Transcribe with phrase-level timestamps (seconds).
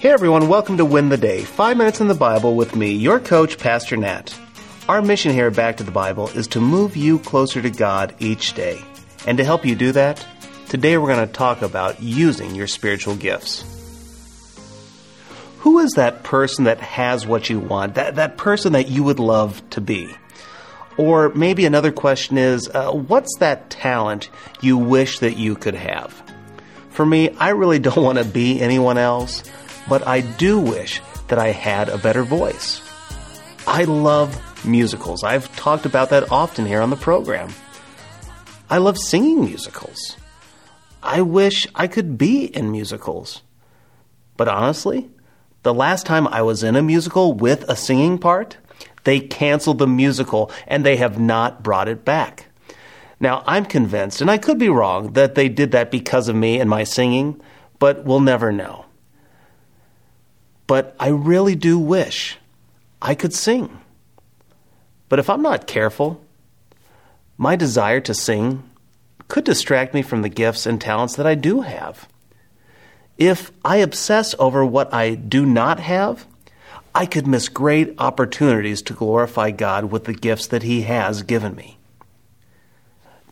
[0.00, 1.42] Hey everyone, welcome to Win the Day.
[1.42, 4.34] Five minutes in the Bible with me, your coach, Pastor Nat.
[4.88, 8.54] Our mission here Back to the Bible is to move you closer to God each
[8.54, 8.80] day.
[9.26, 10.26] And to help you do that,
[10.70, 13.62] today we're going to talk about using your spiritual gifts.
[15.58, 17.96] Who is that person that has what you want?
[17.96, 20.16] That, that person that you would love to be?
[20.96, 24.30] Or maybe another question is, uh, what's that talent
[24.62, 26.22] you wish that you could have?
[26.88, 29.42] For me, I really don't want to be anyone else
[29.90, 32.80] but I do wish that I had a better voice.
[33.66, 35.24] I love musicals.
[35.24, 37.52] I've talked about that often here on the program.
[38.70, 40.16] I love singing musicals.
[41.02, 43.42] I wish I could be in musicals.
[44.36, 45.10] But honestly,
[45.64, 48.58] the last time I was in a musical with a singing part,
[49.02, 52.46] they canceled the musical and they have not brought it back.
[53.18, 56.60] Now, I'm convinced, and I could be wrong, that they did that because of me
[56.60, 57.40] and my singing,
[57.80, 58.86] but we'll never know.
[60.70, 62.38] But I really do wish
[63.02, 63.80] I could sing.
[65.08, 66.20] But if I'm not careful,
[67.36, 68.62] my desire to sing
[69.26, 72.08] could distract me from the gifts and talents that I do have.
[73.18, 76.24] If I obsess over what I do not have,
[76.94, 81.56] I could miss great opportunities to glorify God with the gifts that He has given
[81.56, 81.78] me.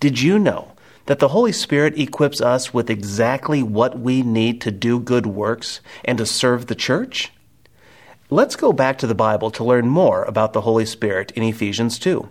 [0.00, 0.72] Did you know
[1.08, 5.80] that the Holy Spirit equips us with exactly what we need to do good works
[6.04, 7.32] and to serve the church?
[8.28, 11.98] Let's go back to the Bible to learn more about the Holy Spirit in Ephesians
[11.98, 12.28] 2.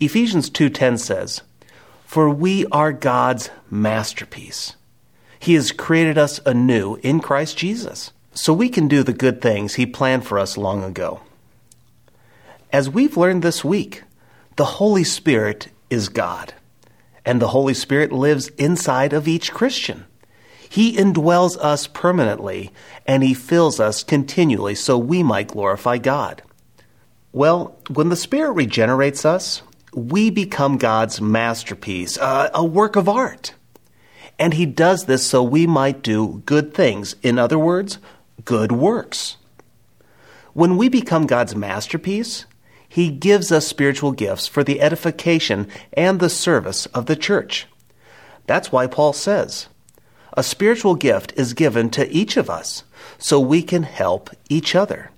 [0.00, 1.42] Ephesians 2:10 says,
[2.04, 4.74] "For we are God's masterpiece.
[5.38, 9.74] He has created us anew in Christ Jesus, so we can do the good things
[9.74, 11.20] he planned for us long ago."
[12.72, 14.02] As we've learned this week,
[14.56, 16.54] the Holy Spirit is God
[17.28, 20.06] and the Holy Spirit lives inside of each Christian.
[20.66, 22.70] He indwells us permanently,
[23.06, 26.42] and He fills us continually so we might glorify God.
[27.30, 29.60] Well, when the Spirit regenerates us,
[29.92, 33.52] we become God's masterpiece, a work of art.
[34.38, 37.14] And He does this so we might do good things.
[37.22, 37.98] In other words,
[38.46, 39.36] good works.
[40.54, 42.46] When we become God's masterpiece,
[42.88, 47.66] he gives us spiritual gifts for the edification and the service of the church.
[48.46, 49.68] That's why Paul says,
[50.36, 52.84] a spiritual gift is given to each of us
[53.18, 55.10] so we can help each other.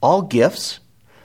[0.00, 0.80] All gifts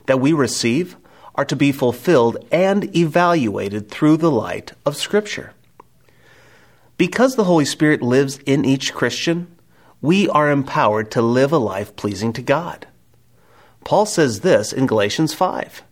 [0.08, 0.96] that we receive
[1.36, 5.54] are to be fulfilled and evaluated through the light of Scripture.
[6.98, 9.48] Because the Holy Spirit lives in each Christian,
[10.02, 12.88] we are empowered to live a life pleasing to God.
[13.84, 15.84] Paul says this in Galatians 5.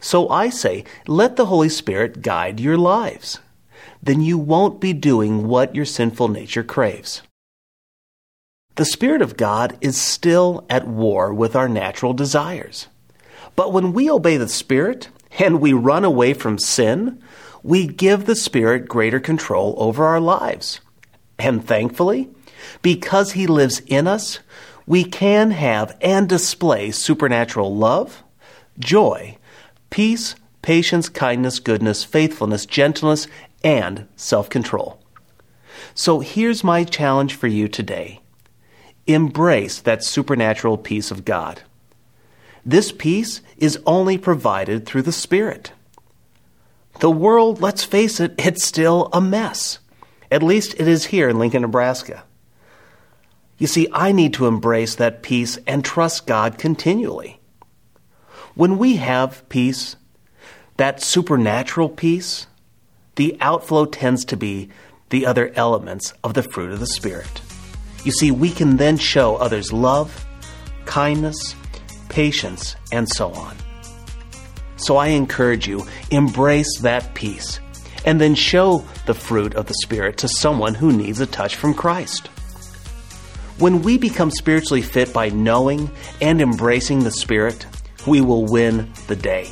[0.00, 3.40] So I say, let the Holy Spirit guide your lives.
[4.02, 7.22] Then you won't be doing what your sinful nature craves.
[8.76, 12.86] The Spirit of God is still at war with our natural desires.
[13.56, 15.08] But when we obey the Spirit
[15.40, 17.20] and we run away from sin,
[17.64, 20.80] we give the Spirit greater control over our lives.
[21.40, 22.30] And thankfully,
[22.80, 24.38] because He lives in us,
[24.88, 28.24] we can have and display supernatural love,
[28.78, 29.36] joy,
[29.90, 33.28] peace, patience, kindness, goodness, faithfulness, gentleness,
[33.62, 34.98] and self control.
[35.94, 38.20] So here's my challenge for you today
[39.06, 41.60] embrace that supernatural peace of God.
[42.64, 45.72] This peace is only provided through the Spirit.
[47.00, 49.80] The world, let's face it, it's still a mess.
[50.30, 52.24] At least it is here in Lincoln, Nebraska.
[53.58, 57.40] You see, I need to embrace that peace and trust God continually.
[58.54, 59.96] When we have peace,
[60.76, 62.46] that supernatural peace,
[63.16, 64.70] the outflow tends to be
[65.10, 67.42] the other elements of the fruit of the Spirit.
[68.04, 70.24] You see, we can then show others love,
[70.84, 71.56] kindness,
[72.08, 73.56] patience, and so on.
[74.76, 77.58] So I encourage you, embrace that peace
[78.04, 81.74] and then show the fruit of the Spirit to someone who needs a touch from
[81.74, 82.30] Christ.
[83.58, 85.90] When we become spiritually fit by knowing
[86.20, 87.66] and embracing the Spirit,
[88.06, 89.50] we will win the day.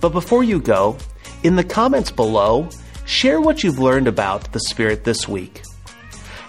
[0.00, 0.96] But before you go,
[1.42, 2.68] in the comments below,
[3.04, 5.62] share what you've learned about the Spirit this week.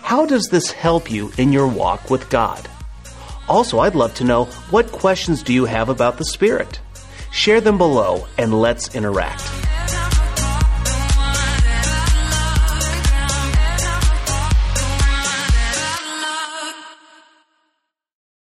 [0.03, 2.69] How does this help you in your walk with God?
[3.49, 6.79] Also, I'd love to know what questions do you have about the Spirit?
[7.31, 9.64] Share them below and let's interact.